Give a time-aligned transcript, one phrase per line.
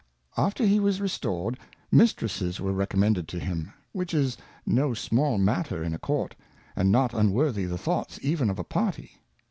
[0.35, 1.59] After he was restored.
[1.91, 4.35] Mistresses were recommended to him; which is
[4.65, 6.33] no small matter in a Court,
[6.75, 9.11] and not unworthy the Thoughtseven of a Party^.